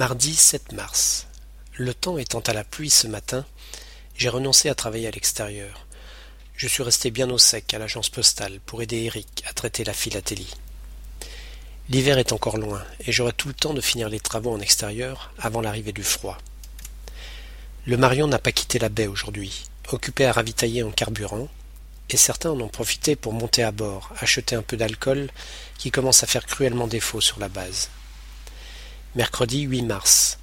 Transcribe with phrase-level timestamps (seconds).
[0.00, 1.28] Mardi 7 mars.
[1.74, 3.44] Le temps étant à la pluie ce matin,
[4.16, 5.86] j'ai renoncé à travailler à l'extérieur.
[6.56, 9.92] Je suis resté bien au sec à l'agence postale pour aider Eric à traiter la
[9.92, 10.52] philatélie.
[11.90, 15.32] L'hiver est encore loin et j'aurai tout le temps de finir les travaux en extérieur
[15.38, 16.38] avant l'arrivée du froid.
[17.86, 21.46] Le Marion n'a pas quitté la baie aujourd'hui, occupé à ravitailler en carburant,
[22.10, 25.30] et certains en ont profité pour monter à bord, acheter un peu d'alcool
[25.78, 27.90] qui commence à faire cruellement défaut sur la base.
[29.16, 30.38] Mercredi 8 mars.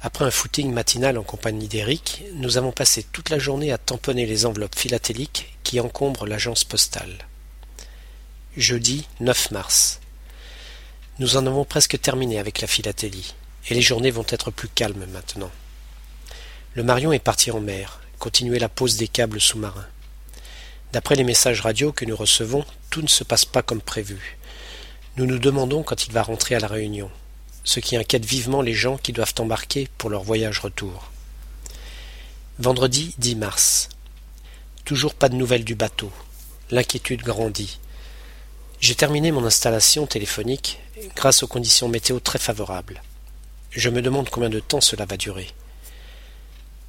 [0.00, 4.26] Après un footing matinal en compagnie d'Eric, nous avons passé toute la journée à tamponner
[4.26, 7.16] les enveloppes philatéliques qui encombrent l'agence postale.
[8.56, 10.00] Jeudi 9 mars.
[11.20, 13.32] Nous en avons presque terminé avec la philatélie,
[13.70, 15.52] et les journées vont être plus calmes maintenant.
[16.74, 19.86] Le Marion est parti en mer, continuer la pose des câbles sous-marins.
[20.92, 24.36] D'après les messages radio que nous recevons, tout ne se passe pas comme prévu.
[25.16, 27.08] Nous nous demandons quand il va rentrer à la Réunion
[27.64, 31.10] ce qui inquiète vivement les gens qui doivent embarquer pour leur voyage retour.
[32.58, 33.88] Vendredi 10 mars.
[34.84, 36.12] Toujours pas de nouvelles du bateau.
[36.70, 37.80] L'inquiétude grandit.
[38.80, 40.78] J'ai terminé mon installation téléphonique
[41.16, 43.02] grâce aux conditions météo très favorables.
[43.70, 45.48] Je me demande combien de temps cela va durer.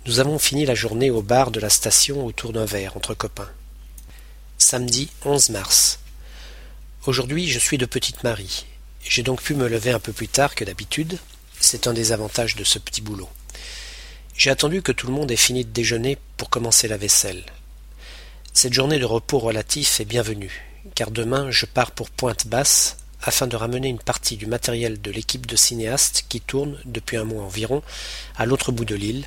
[0.06, 3.50] Nous avons fini la journée au bar de la station autour d'un verre entre copains.
[4.58, 6.00] Samedi 11 mars.
[7.08, 8.66] Aujourd'hui, je suis de Petite Marie
[9.08, 11.20] j'ai donc pu me lever un peu plus tard que d'habitude.
[11.60, 13.30] C'est un des avantages de ce petit boulot.
[14.36, 17.46] J'ai attendu que tout le monde ait fini de déjeuner pour commencer la vaisselle.
[18.52, 23.56] Cette journée de repos relatif est bienvenue, car demain je pars pour Pointe-Basse afin de
[23.56, 27.82] ramener une partie du matériel de l'équipe de cinéastes qui tourne, depuis un mois environ,
[28.36, 29.26] à l'autre bout de l'île,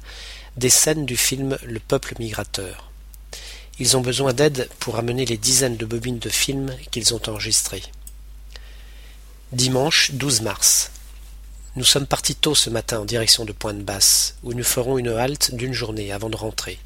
[0.57, 2.91] des scènes du film Le peuple migrateur.
[3.79, 7.83] Ils ont besoin d'aide pour ramener les dizaines de bobines de films qu'ils ont enregistrées.
[9.53, 10.91] Dimanche 12 mars.
[11.75, 15.55] Nous sommes partis tôt ce matin en direction de Pointe-Basse, où nous ferons une halte
[15.55, 16.79] d'une journée avant de rentrer.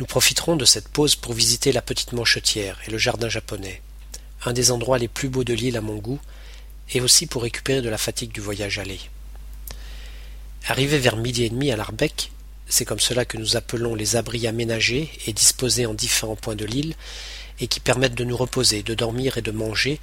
[0.00, 3.82] Nous profiterons de cette pause pour visiter la petite manchetière et le jardin japonais,
[4.44, 6.18] un des endroits les plus beaux de l'île à mon goût,
[6.92, 8.98] et aussi pour récupérer de la fatigue du voyage aller.
[10.66, 12.32] Arrivé vers midi et demi à l'Arbec,
[12.68, 16.64] c'est comme cela que nous appelons les abris aménagés et disposés en différents points de
[16.64, 16.96] l'île,
[17.60, 20.00] et qui permettent de nous reposer, de dormir et de manger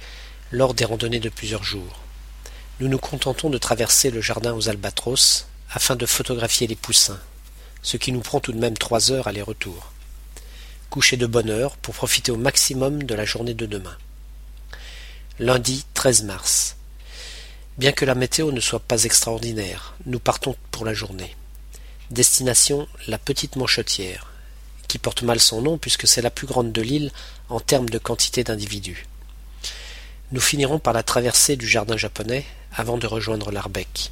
[0.50, 2.00] lors des randonnées de plusieurs jours.
[2.80, 7.20] Nous nous contentons de traverser le jardin aux albatros afin de photographier les poussins,
[7.82, 9.92] ce qui nous prend tout de même trois heures aller-retour.
[10.88, 13.96] Coucher de bonne heure pour profiter au maximum de la journée de demain.
[15.38, 16.76] Lundi 13 mars.
[17.76, 21.36] Bien que la météo ne soit pas extraordinaire, nous partons pour la journée.
[22.10, 24.32] Destination la petite Manchetière,
[24.88, 27.12] qui porte mal son nom puisque c'est la plus grande de l'île
[27.50, 29.06] en termes de quantité d'individus.
[30.30, 32.44] Nous finirons par la traversée du jardin japonais
[32.74, 34.10] avant de rejoindre l'Arbec.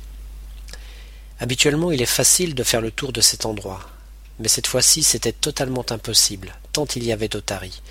[1.41, 3.81] Habituellement, il est facile de faire le tour de cet endroit,
[4.38, 7.82] mais cette fois-ci c'était totalement impossible, tant il y avait d'otaries.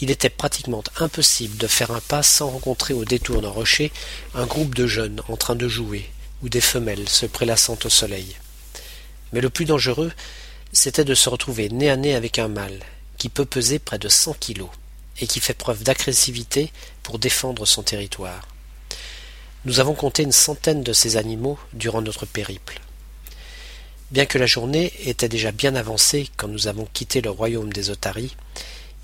[0.00, 3.92] Il était pratiquement impossible de faire un pas sans rencontrer au détour d'un rocher
[4.34, 6.10] un groupe de jeunes en train de jouer,
[6.42, 8.34] ou des femelles se prélassant au soleil.
[9.34, 10.12] Mais le plus dangereux,
[10.72, 12.80] c'était de se retrouver nez à nez avec un mâle,
[13.18, 14.70] qui peut peser près de cent kilos
[15.20, 18.48] et qui fait preuve d'agressivité pour défendre son territoire.
[19.64, 22.80] Nous avons compté une centaine de ces animaux durant notre périple.
[24.10, 27.90] Bien que la journée était déjà bien avancée quand nous avons quitté le royaume des
[27.90, 28.36] otaries,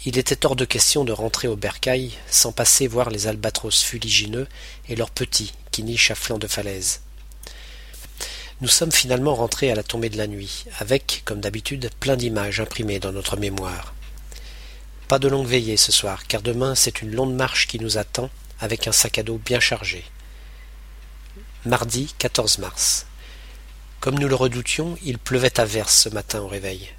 [0.05, 4.47] il était hors de question de rentrer au bercail sans passer voir les albatros fuligineux
[4.89, 7.01] et leurs petits qui nichent à flanc de falaise.
[8.61, 12.61] Nous sommes finalement rentrés à la tombée de la nuit, avec, comme d'habitude, plein d'images
[12.61, 13.95] imprimées dans notre mémoire.
[15.09, 18.29] Pas de longue veillée ce soir, car demain c'est une longue marche qui nous attend,
[18.61, 20.05] avec un sac à dos bien chargé.
[21.65, 23.07] Mardi 14 mars.
[24.01, 26.91] Comme nous le redoutions, il pleuvait à verse ce matin au réveil.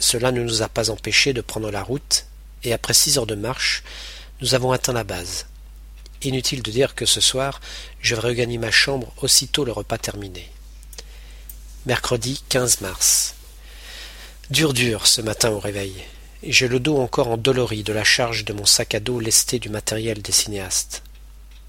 [0.00, 2.26] Cela ne nous a pas empêchés de prendre la route,
[2.64, 3.84] et après six heures de marche,
[4.40, 5.46] nous avons atteint la base.
[6.22, 7.60] Inutile de dire que ce soir,
[8.00, 10.50] je vais regagner ma chambre aussitôt le repas terminé.
[11.86, 13.36] Mercredi 15 mars.
[14.50, 15.94] Dur dur ce matin au réveil
[16.46, 19.68] j'ai le dos encore endolori de la charge de mon sac à dos lesté du
[19.68, 21.02] matériel des cinéastes.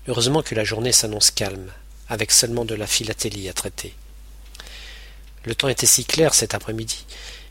[0.07, 1.71] Heureusement que la journée s'annonce calme,
[2.09, 3.93] avec seulement de la philatélie à traiter.
[5.43, 7.05] Le temps était si clair cet après-midi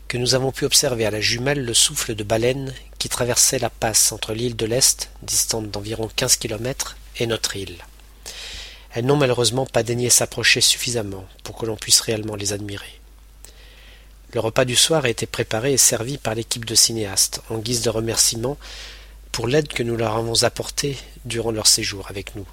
[0.07, 3.71] que nous avons pu observer à la jumelle le souffle de baleine qui traversait la
[3.71, 7.77] passe entre l'île de l'Est, distante d'environ quinze kilomètres, et notre île.
[8.91, 13.01] Elles n'ont malheureusement pas daigné s'approcher suffisamment pour que l'on puisse réellement les admirer.
[14.35, 17.83] Le repas du soir a été préparé et servi par l'équipe de cinéastes, en guise
[17.83, 18.57] de remerciement
[19.31, 22.45] pour l'aide que nous leur avons apportée durant leur séjour avec nous.